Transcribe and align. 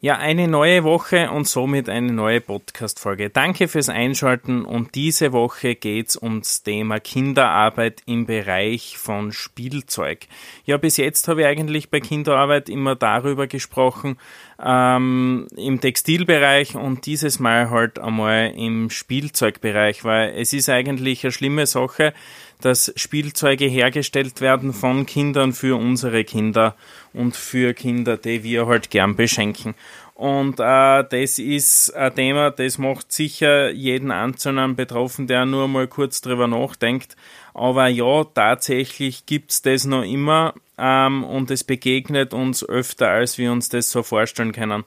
Ja, 0.00 0.16
eine 0.16 0.46
neue 0.46 0.84
Woche 0.84 1.28
und 1.28 1.48
somit 1.48 1.88
eine 1.88 2.12
neue 2.12 2.40
Podcast-Folge. 2.40 3.30
Danke 3.30 3.66
fürs 3.66 3.88
Einschalten 3.88 4.64
und 4.64 4.94
diese 4.94 5.32
Woche 5.32 5.74
geht's 5.74 6.16
ums 6.16 6.62
Thema 6.62 7.00
Kinderarbeit 7.00 8.04
im 8.06 8.24
Bereich 8.24 8.96
von 8.96 9.32
Spielzeug. 9.32 10.28
Ja, 10.64 10.76
bis 10.76 10.98
jetzt 10.98 11.26
habe 11.26 11.40
ich 11.40 11.46
eigentlich 11.48 11.90
bei 11.90 11.98
Kinderarbeit 11.98 12.68
immer 12.68 12.94
darüber 12.94 13.48
gesprochen, 13.48 14.18
ähm, 14.64 15.48
im 15.56 15.80
Textilbereich 15.80 16.76
und 16.76 17.04
dieses 17.06 17.40
Mal 17.40 17.70
halt 17.70 17.98
einmal 17.98 18.52
im 18.56 18.90
Spielzeugbereich, 18.90 20.04
weil 20.04 20.32
es 20.36 20.52
ist 20.52 20.68
eigentlich 20.68 21.24
eine 21.24 21.32
schlimme 21.32 21.66
Sache, 21.66 22.14
dass 22.60 22.92
Spielzeuge 22.96 23.66
hergestellt 23.66 24.40
werden 24.40 24.72
von 24.72 25.06
Kindern 25.06 25.52
für 25.52 25.76
unsere 25.76 26.24
Kinder 26.24 26.76
und 27.12 27.36
für 27.36 27.74
Kinder, 27.74 28.16
die 28.16 28.42
wir 28.42 28.66
halt 28.66 28.90
gern 28.90 29.16
beschenken. 29.16 29.74
Und 30.14 30.58
äh, 30.58 31.04
das 31.04 31.38
ist 31.38 31.94
ein 31.94 32.12
Thema, 32.14 32.50
das 32.50 32.76
macht 32.78 33.12
sicher 33.12 33.70
jeden 33.70 34.10
Einzelnen 34.10 34.74
betroffen, 34.74 35.28
der 35.28 35.46
nur 35.46 35.68
mal 35.68 35.86
kurz 35.86 36.20
drüber 36.20 36.48
nachdenkt. 36.48 37.16
Aber 37.54 37.86
ja, 37.86 38.24
tatsächlich 38.24 39.26
gibt's 39.26 39.62
das 39.62 39.84
noch 39.84 40.02
immer 40.02 40.54
ähm, 40.76 41.22
und 41.22 41.52
es 41.52 41.62
begegnet 41.62 42.34
uns 42.34 42.68
öfter, 42.68 43.10
als 43.10 43.38
wir 43.38 43.52
uns 43.52 43.68
das 43.68 43.92
so 43.92 44.02
vorstellen 44.02 44.50
können. 44.52 44.84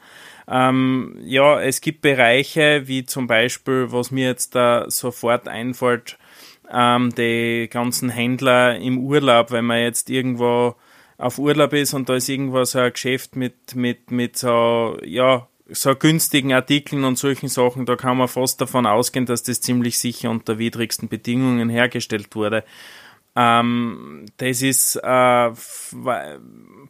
Ähm, 0.49 1.17
ja, 1.23 1.61
es 1.61 1.79
gibt 1.79 2.01
Bereiche, 2.01 2.87
wie 2.87 3.05
zum 3.05 3.27
Beispiel, 3.27 3.91
was 3.91 4.11
mir 4.11 4.27
jetzt 4.27 4.53
da 4.53 4.89
sofort 4.89 5.47
einfällt, 5.47 6.17
ähm, 6.69 7.15
die 7.15 7.69
ganzen 7.71 8.09
Händler 8.09 8.77
im 8.77 8.97
Urlaub, 8.97 9.51
wenn 9.51 9.65
man 9.65 9.79
jetzt 9.79 10.09
irgendwo 10.09 10.75
auf 11.21 11.37
Urlaub 11.37 11.73
ist 11.73 11.93
und 11.93 12.09
da 12.09 12.15
ist 12.15 12.29
irgendwo 12.29 12.63
so 12.63 12.79
ein 12.79 12.91
Geschäft 12.91 13.35
mit, 13.35 13.75
mit, 13.75 14.11
mit 14.11 14.37
so, 14.37 14.97
ja, 15.03 15.47
so 15.69 15.95
günstigen 15.95 16.53
Artikeln 16.53 17.03
und 17.03 17.17
solchen 17.17 17.47
Sachen, 17.47 17.85
da 17.85 17.95
kann 17.95 18.17
man 18.17 18.27
fast 18.27 18.59
davon 18.59 18.85
ausgehen, 18.85 19.25
dass 19.25 19.43
das 19.43 19.61
ziemlich 19.61 19.99
sicher 19.99 20.29
unter 20.29 20.57
widrigsten 20.57 21.07
Bedingungen 21.07 21.69
hergestellt 21.69 22.35
wurde. 22.35 22.63
Ähm, 23.35 24.25
das 24.37 24.61
ist 24.61 24.97
äh, 24.97 25.51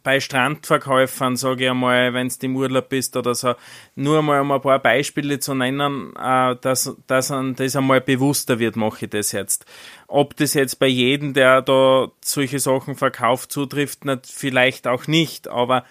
bei 0.02 0.18
Strandverkäufern, 0.20 1.36
sage 1.36 1.64
ich 1.64 1.70
einmal, 1.70 2.14
wenn 2.14 2.28
du 2.28 2.34
im 2.46 2.56
Urlaub 2.56 2.88
bist 2.88 3.16
oder 3.16 3.34
so, 3.34 3.54
nur 3.94 4.22
mal 4.22 4.40
um 4.40 4.50
ein 4.50 4.60
paar 4.60 4.80
Beispiele 4.80 5.38
zu 5.38 5.54
nennen, 5.54 6.14
äh, 6.16 6.56
dass, 6.60 6.96
dass 7.06 7.30
an 7.30 7.54
das 7.54 7.76
einmal 7.76 8.00
bewusster 8.00 8.58
wird, 8.58 8.74
mache 8.74 9.04
ich 9.04 9.10
das 9.10 9.32
jetzt. 9.32 9.66
Ob 10.08 10.36
das 10.36 10.54
jetzt 10.54 10.80
bei 10.80 10.88
jedem, 10.88 11.32
der 11.32 11.62
da 11.62 12.08
solche 12.20 12.58
Sachen 12.58 12.96
verkauft, 12.96 13.52
zutrifft, 13.52 14.04
nicht, 14.04 14.26
vielleicht 14.26 14.88
auch 14.88 15.06
nicht, 15.06 15.46
aber 15.46 15.84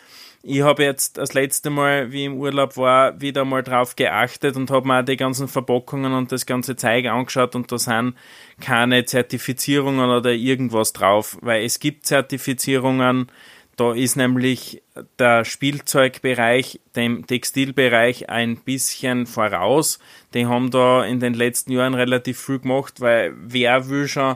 ich 0.44 0.62
habe 0.62 0.84
jetzt 0.84 1.18
das 1.18 1.34
letzte 1.34 1.70
Mal, 1.70 2.12
wie 2.12 2.22
ich 2.22 2.26
im 2.26 2.38
Urlaub 2.38 2.76
war, 2.78 3.20
wieder 3.22 3.46
mal 3.46 3.62
drauf 3.62 3.96
geachtet 3.96 4.56
und 4.56 4.72
habe 4.72 4.88
mir 4.88 5.00
auch 5.00 5.06
die 5.06 5.18
ganzen 5.18 5.48
Verpackungen 5.48 6.14
und 6.14 6.32
das 6.32 6.46
ganze 6.46 6.76
Zeug 6.76 7.06
angeschaut 7.06 7.56
und 7.56 7.72
da 7.72 7.78
sind 7.78 8.16
keine 8.60 9.06
Zertifizierungen 9.06 10.10
oder 10.10 10.32
irgendwas 10.32 10.94
drauf, 10.94 11.38
weil 11.42 11.64
es 11.64 11.80
gibt 11.80 12.08
Zertifizierungen, 12.08 13.32
da 13.78 13.94
ist 13.94 14.16
nämlich 14.16 14.84
der 15.18 15.46
Spielzeugbereich 15.46 16.80
dem 16.96 17.26
Textilbereich 17.26 18.30
ein 18.30 18.58
bisschen 18.58 19.26
voraus. 19.26 19.98
Die 20.34 20.46
haben 20.46 20.72
da 20.72 21.04
in 21.04 21.20
den 21.20 21.34
letzten 21.34 21.72
Jahren 21.72 21.94
relativ 21.94 22.40
viel 22.40 22.60
gemacht, 22.60 23.00
weil 23.00 23.34
wer 23.38 23.90
will 23.90 24.08
schon 24.08 24.36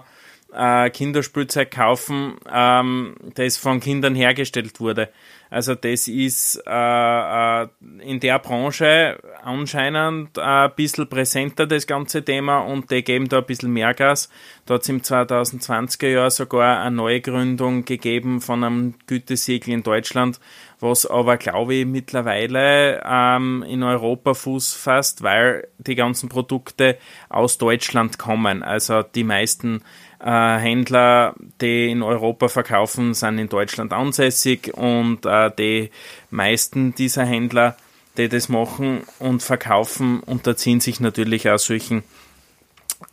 äh, 0.54 0.90
Kinderspielzeug 0.90 1.70
kaufen, 1.70 2.38
ähm, 2.52 3.16
das 3.36 3.58
von 3.58 3.82
Kindern 3.82 4.16
hergestellt 4.16 4.80
wurde. 4.80 5.10
Also 5.50 5.76
das 5.76 6.08
ist 6.08 6.62
äh, 6.66 7.64
äh, 7.64 7.68
in 8.00 8.20
der 8.20 8.40
Branche 8.40 9.18
anscheinend 9.44 10.38
ein 10.40 10.72
bisschen 10.76 11.08
präsenter, 11.08 11.68
das 11.68 11.88
ganze 11.88 12.24
Thema, 12.24 12.60
und 12.60 12.92
die 12.92 13.04
geben 13.04 13.30
da 13.30 13.40
ein 13.40 13.46
bisschen 13.46 13.72
mehr 13.72 13.94
Gas. 13.94 14.30
Da 14.66 14.76
hat 14.76 14.82
es 14.82 14.90
im 14.90 15.02
2020er 15.02 16.08
Jahr 16.08 16.32
sogar 16.32 16.82
eine 16.82 16.96
Neugründung 16.96 17.86
gegeben 17.86 18.42
von 18.42 18.64
einem 18.64 18.96
Gütesiegel 19.06 19.74
in 19.74 19.84
Deutschland, 19.84 20.40
was 20.80 21.06
aber, 21.06 21.38
glaube 21.38 21.76
ich, 21.76 21.86
mittlerweile 21.86 23.02
ähm, 23.06 23.64
in 23.68 23.84
Europa 23.84 24.34
Fuß 24.34 24.74
fasst, 24.74 25.24
weil 25.24 25.68
die 25.78 25.96
ganzen 25.96 26.30
Produkte 26.30 26.98
aus 27.30 27.58
Deutschland 27.58 28.18
kommen. 28.18 28.64
Also 28.64 29.04
die 29.04 29.24
meisten 29.24 29.84
äh, 30.20 30.58
Händler, 30.58 31.36
die 31.62 31.92
in 31.92 32.02
Europa 32.02 32.48
verkaufen, 32.48 33.14
sind 33.14 33.38
in 33.38 33.50
Deutschland 33.50 33.94
ansässig 33.94 34.74
und 34.74 35.26
äh, 35.26 35.30
die 35.50 35.92
meisten 36.30 36.96
dieser 36.96 37.26
Händler, 37.26 37.76
die 38.18 38.30
das 38.30 38.50
machen 38.50 39.04
und 39.20 39.44
verkaufen, 39.44 40.22
unterziehen 40.22 40.80
sich 40.80 41.00
natürlich 41.00 41.50
auch 41.50 41.60
solchen 41.60 42.04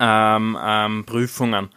ähm, 0.00 0.56
ähm, 0.62 1.04
Prüfungen. 1.04 1.68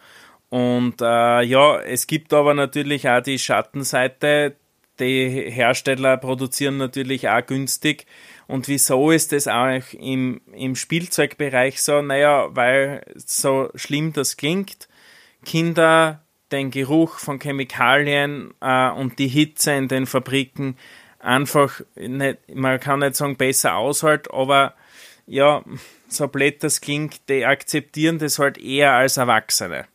Und 0.48 1.00
äh, 1.00 1.42
ja, 1.42 1.80
es 1.80 2.06
gibt 2.06 2.32
aber 2.32 2.54
natürlich 2.54 3.08
auch 3.08 3.20
die 3.20 3.38
Schattenseite. 3.38 4.56
Die 4.98 5.50
Hersteller 5.50 6.16
produzieren 6.16 6.78
natürlich 6.78 7.28
auch 7.28 7.44
günstig. 7.44 8.06
Und 8.46 8.68
wieso 8.68 9.10
ist 9.10 9.32
das 9.32 9.48
auch 9.48 9.80
im, 9.92 10.40
im 10.52 10.76
Spielzeugbereich 10.76 11.82
so? 11.82 12.00
Naja, 12.00 12.48
weil 12.50 13.04
so 13.16 13.70
schlimm 13.74 14.12
das 14.12 14.36
klingt, 14.36 14.88
Kinder 15.44 16.22
den 16.56 16.70
Geruch 16.70 17.18
von 17.18 17.38
Chemikalien 17.38 18.54
äh, 18.60 18.90
und 18.90 19.18
die 19.18 19.28
Hitze 19.28 19.72
in 19.72 19.88
den 19.88 20.06
Fabriken 20.06 20.76
einfach, 21.20 21.80
nicht, 21.96 22.38
man 22.54 22.80
kann 22.80 23.00
nicht 23.00 23.16
sagen 23.16 23.36
besser 23.36 23.76
aushalten, 23.76 24.30
aber 24.32 24.74
ja, 25.26 25.62
so 26.08 26.28
blöd 26.28 26.62
das 26.62 26.80
klingt, 26.80 27.28
die 27.28 27.44
akzeptieren 27.44 28.18
das 28.18 28.38
halt 28.38 28.58
eher 28.58 28.92
als 28.92 29.16
Erwachsene. 29.16 29.86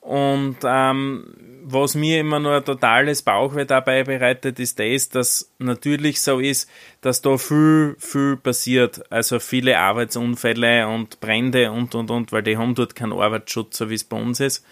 Und 0.00 0.58
ähm, 0.62 1.34
was 1.64 1.96
mir 1.96 2.20
immer 2.20 2.38
nur 2.38 2.58
ein 2.58 2.64
totales 2.64 3.22
Bauchweh 3.22 3.64
dabei 3.64 4.04
bereitet, 4.04 4.60
ist 4.60 4.78
das, 4.78 5.08
dass 5.08 5.50
natürlich 5.58 6.20
so 6.20 6.38
ist, 6.38 6.70
dass 7.00 7.22
da 7.22 7.38
viel, 7.38 7.96
viel 7.98 8.36
passiert. 8.36 9.10
Also 9.10 9.40
viele 9.40 9.78
Arbeitsunfälle 9.78 10.86
und 10.86 11.18
Brände 11.18 11.72
und, 11.72 11.96
und, 11.96 12.12
und, 12.12 12.30
weil 12.30 12.44
die 12.44 12.56
haben 12.56 12.76
dort 12.76 12.94
keinen 12.94 13.14
Arbeitsschutz, 13.14 13.78
so 13.78 13.90
wie 13.90 13.94
es 13.94 14.04
bei 14.04 14.16
uns 14.16 14.38
ist. 14.38 14.64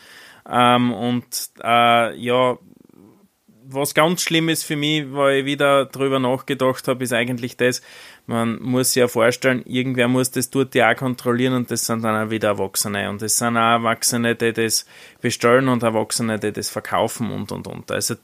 Ähm, 0.49 0.93
und 0.93 1.25
äh, 1.63 2.17
ja, 2.17 2.59
was 3.67 3.95
ganz 3.95 4.23
schlimm 4.23 4.49
ist 4.49 4.65
für 4.65 4.77
mich, 4.77 5.05
weil 5.13 5.41
ich 5.41 5.45
wieder 5.47 5.87
drüber 5.87 6.19
nachgedacht 6.19 6.87
habe, 6.87 7.05
ist 7.05 7.13
eigentlich 7.13 7.57
das, 7.57 7.83
man 8.27 8.61
muss 8.61 8.93
sich 8.93 9.01
ja 9.01 9.09
vorstellen, 9.09 9.63
irgendwer 9.67 10.09
muss 10.09 10.31
das 10.31 10.51
dort 10.51 10.75
ja 10.75 10.91
auch 10.91 10.97
kontrollieren 10.97 11.55
und 11.55 11.71
das 11.71 11.87
sind 11.87 12.05
dann 12.05 12.27
auch 12.27 12.31
wieder 12.31 12.49
Erwachsene 12.49 13.09
und 13.11 13.23
es 13.23 13.37
sind 13.37 13.57
auch 13.57 13.73
Erwachsene, 13.79 14.35
die 14.35 14.53
das 14.53 14.87
bestellen 15.21 15.69
und 15.69 15.83
Erwachsene, 15.83 16.39
die 16.39 16.53
das 16.53 16.69
verkaufen 16.69 17.31
und 17.31 17.53
und 17.53 17.67
und. 17.67 17.91
Also 17.91 18.17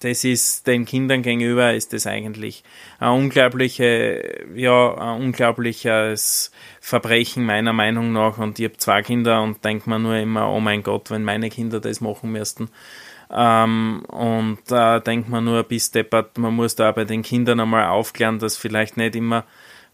das 0.00 0.24
ist 0.24 0.66
den 0.66 0.84
Kindern 0.84 1.22
gegenüber 1.22 1.74
ist 1.74 1.92
das 1.92 2.06
eigentlich 2.06 2.64
ein 2.98 3.10
unglaubliche, 3.10 4.46
ja, 4.54 4.94
ein 4.94 5.22
unglaubliches 5.22 6.50
Verbrechen 6.80 7.44
meiner 7.44 7.72
Meinung 7.72 8.12
nach. 8.12 8.38
Und 8.38 8.58
ich 8.58 8.64
habe 8.66 8.76
zwei 8.78 9.02
Kinder 9.02 9.42
und 9.42 9.64
denke 9.64 9.88
mir 9.88 9.98
nur 9.98 10.16
immer, 10.16 10.50
oh 10.50 10.60
mein 10.60 10.82
Gott, 10.82 11.10
wenn 11.10 11.24
meine 11.24 11.50
Kinder 11.50 11.80
das 11.80 12.00
machen 12.00 12.32
müssten. 12.32 12.68
Ähm, 13.30 14.02
und 14.08 14.58
da 14.66 14.96
äh, 14.96 15.00
denkt 15.00 15.28
man 15.28 15.44
nur, 15.44 15.62
bis 15.62 15.90
deppert, 15.90 16.36
man 16.36 16.54
muss 16.54 16.76
da 16.76 16.92
bei 16.92 17.04
den 17.04 17.22
Kindern 17.22 17.60
einmal 17.60 17.86
aufklären, 17.86 18.38
dass 18.38 18.56
vielleicht 18.58 18.96
nicht 18.96 19.16
immer 19.16 19.44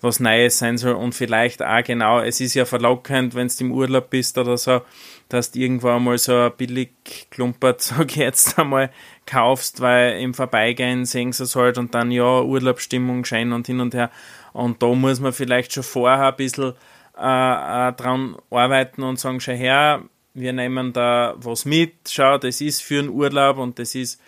was 0.00 0.20
Neues 0.20 0.58
sein 0.58 0.78
soll 0.78 0.94
und 0.94 1.14
vielleicht 1.14 1.62
auch 1.62 1.82
genau, 1.82 2.20
es 2.20 2.40
ist 2.40 2.54
ja 2.54 2.64
verlockend, 2.64 3.34
wenn 3.34 3.48
du 3.48 3.54
im 3.64 3.72
Urlaub 3.72 4.10
bist 4.10 4.38
oder 4.38 4.56
so, 4.56 4.82
dass 5.28 5.50
du 5.50 5.58
irgendwann 5.58 6.04
mal 6.04 6.18
so 6.18 6.34
ein 6.34 6.52
billig 6.56 6.90
Klumpert, 7.30 7.82
sag 7.82 8.10
ich 8.10 8.16
jetzt 8.16 8.58
einmal, 8.58 8.90
kaufst, 9.26 9.80
weil 9.80 10.20
im 10.20 10.34
Vorbeigehen 10.34 11.04
sehen 11.04 11.32
sie 11.32 11.44
es 11.44 11.56
halt 11.56 11.78
und 11.78 11.94
dann 11.94 12.10
ja, 12.10 12.42
Urlaubsstimmung 12.42 13.24
scheint 13.24 13.52
und 13.52 13.66
hin 13.66 13.80
und 13.80 13.94
her. 13.94 14.10
Und 14.52 14.82
da 14.82 14.86
muss 14.94 15.20
man 15.20 15.32
vielleicht 15.32 15.72
schon 15.72 15.82
vorher 15.82 16.28
ein 16.28 16.36
bisschen 16.36 16.74
äh, 17.18 17.88
äh, 17.88 17.92
dran 17.92 18.36
arbeiten 18.50 19.02
und 19.02 19.18
sagen, 19.18 19.40
schau 19.40 19.52
her, 19.52 20.02
wir 20.34 20.52
nehmen 20.52 20.92
da 20.92 21.34
was 21.36 21.64
mit, 21.64 21.94
schau, 22.08 22.38
das 22.38 22.60
ist 22.60 22.82
für 22.82 23.00
einen 23.00 23.08
Urlaub 23.08 23.58
und 23.58 23.78
das 23.78 23.94
ist 23.94 24.20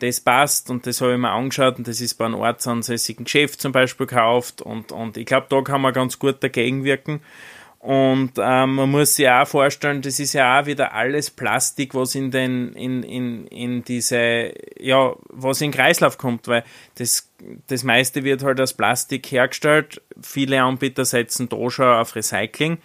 das 0.00 0.20
passt 0.20 0.70
und 0.70 0.86
das 0.86 1.00
habe 1.00 1.12
ich 1.12 1.18
mir 1.18 1.30
angeschaut 1.30 1.78
und 1.78 1.88
das 1.88 2.00
ist 2.00 2.14
bei 2.14 2.26
einem 2.26 2.36
ortsansässigen 2.36 3.24
Geschäft 3.24 3.60
zum 3.60 3.72
Beispiel 3.72 4.06
gekauft 4.06 4.62
und, 4.62 4.92
und 4.92 5.16
ich 5.16 5.26
glaube, 5.26 5.46
da 5.50 5.60
kann 5.62 5.80
man 5.80 5.92
ganz 5.92 6.18
gut 6.18 6.42
dagegen 6.42 6.84
wirken. 6.84 7.20
Und 7.80 8.32
ähm, 8.38 8.74
man 8.74 8.90
muss 8.90 9.14
sich 9.14 9.28
auch 9.28 9.46
vorstellen, 9.46 10.02
das 10.02 10.18
ist 10.18 10.32
ja 10.32 10.60
auch 10.60 10.66
wieder 10.66 10.94
alles 10.94 11.30
Plastik, 11.30 11.94
was 11.94 12.16
in 12.16 12.32
den, 12.32 12.72
in, 12.72 13.04
in, 13.04 13.46
in 13.46 13.84
diese, 13.84 14.52
ja, 14.80 15.14
was 15.28 15.60
in 15.60 15.70
Kreislauf 15.70 16.18
kommt, 16.18 16.48
weil 16.48 16.64
das, 16.96 17.30
das 17.68 17.84
meiste 17.84 18.24
wird 18.24 18.42
halt 18.42 18.60
aus 18.60 18.74
Plastik 18.74 19.30
hergestellt. 19.30 20.02
Viele 20.20 20.60
Anbieter 20.60 21.04
setzen 21.04 21.48
da 21.48 21.70
schon 21.70 21.86
auf 21.86 22.16
Recycling, 22.16 22.78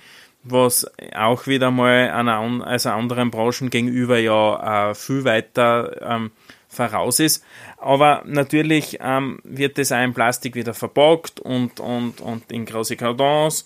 was 0.43 0.85
auch 1.15 1.47
wieder 1.47 1.71
mal 1.71 2.11
einer, 2.11 2.39
also 2.63 2.89
anderen 2.89 3.31
Branchen 3.31 3.71
gegenüber 3.71 4.19
ja 4.19 4.91
äh, 4.91 4.95
viel 4.95 5.23
weiter 5.23 6.01
ähm, 6.03 6.31
voraus 6.73 7.19
ist. 7.19 7.43
Aber 7.77 8.23
natürlich 8.25 8.97
ähm, 9.01 9.39
wird 9.43 9.77
das 9.77 9.91
auch 9.91 10.03
in 10.03 10.13
Plastik 10.13 10.55
wieder 10.55 10.73
verpackt 10.73 11.39
und, 11.39 11.79
und, 11.79 12.21
und 12.21 12.51
in 12.51 12.65
große 12.65 12.95
Kartons 12.97 13.65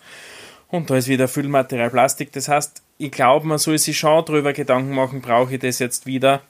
und 0.70 0.90
da 0.90 0.98
ist 0.98 1.08
wieder 1.08 1.28
Füllmaterial 1.28 1.90
Plastik. 1.90 2.32
Das 2.34 2.48
heißt, 2.48 2.82
ich 2.98 3.12
glaube, 3.12 3.48
man 3.48 3.58
soll 3.58 3.78
sich 3.78 3.98
schon 3.98 4.26
darüber 4.26 4.54
Gedanken 4.54 4.94
machen, 4.94 5.22
brauche 5.22 5.56
ich 5.56 5.60
das 5.60 5.80
jetzt 5.80 6.06
wieder? 6.06 6.42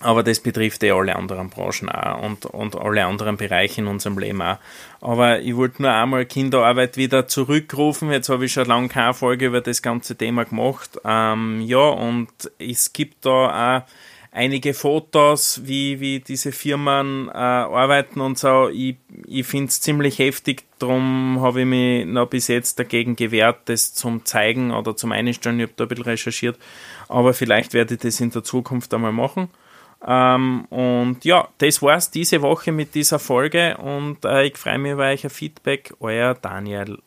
Aber 0.00 0.22
das 0.22 0.38
betrifft 0.38 0.84
eh 0.84 0.92
alle 0.92 1.16
anderen 1.16 1.50
Branchen 1.50 1.88
auch 1.88 2.22
und, 2.22 2.46
und 2.46 2.76
alle 2.76 3.04
anderen 3.04 3.36
Bereiche 3.36 3.80
in 3.80 3.88
unserem 3.88 4.16
Leben 4.16 4.40
auch. 4.40 4.58
Aber 5.00 5.40
ich 5.40 5.56
wollte 5.56 5.82
nur 5.82 5.92
einmal 5.92 6.24
Kinderarbeit 6.24 6.96
wieder 6.96 7.26
zurückrufen. 7.26 8.12
Jetzt 8.12 8.28
habe 8.28 8.44
ich 8.44 8.52
schon 8.52 8.66
lange 8.66 8.88
keine 8.88 9.12
Folge 9.12 9.46
über 9.46 9.60
das 9.60 9.82
ganze 9.82 10.16
Thema 10.16 10.44
gemacht. 10.44 11.00
Ähm, 11.04 11.60
ja, 11.62 11.78
und 11.78 12.28
es 12.60 12.92
gibt 12.92 13.26
da 13.26 13.78
auch 13.78 13.82
einige 14.30 14.74
Fotos, 14.74 15.62
wie, 15.64 16.00
wie 16.00 16.20
diese 16.20 16.52
Firmen 16.52 17.28
äh, 17.28 17.32
arbeiten 17.32 18.20
und 18.20 18.38
so. 18.38 18.68
Ich, 18.68 18.96
ich 19.26 19.46
finde 19.46 19.68
es 19.68 19.80
ziemlich 19.80 20.18
heftig, 20.18 20.64
darum 20.78 21.38
habe 21.40 21.60
ich 21.60 21.66
mich 21.66 22.06
noch 22.06 22.28
bis 22.28 22.48
jetzt 22.48 22.78
dagegen 22.78 23.16
gewehrt, 23.16 23.60
das 23.66 23.94
zum 23.94 24.24
Zeigen 24.24 24.70
oder 24.70 24.96
zum 24.96 25.12
Einstellen. 25.12 25.58
Ich 25.60 25.64
habe 25.64 25.72
da 25.76 25.84
ein 25.84 25.88
bisschen 25.88 26.04
recherchiert, 26.04 26.58
aber 27.08 27.34
vielleicht 27.34 27.74
werde 27.74 27.94
ich 27.94 28.00
das 28.00 28.20
in 28.20 28.30
der 28.30 28.44
Zukunft 28.44 28.92
einmal 28.94 29.12
machen. 29.12 29.48
Ähm, 30.06 30.64
und 30.66 31.24
ja, 31.24 31.48
das 31.58 31.82
war's 31.82 32.10
diese 32.10 32.40
Woche 32.42 32.70
mit 32.70 32.94
dieser 32.94 33.18
Folge 33.18 33.76
und 33.78 34.24
äh, 34.24 34.46
ich 34.46 34.56
freue 34.56 34.78
mich 34.78 34.92
über 34.92 35.06
euer 35.06 35.30
Feedback. 35.30 35.92
Euer 35.98 36.34
Daniel. 36.34 36.98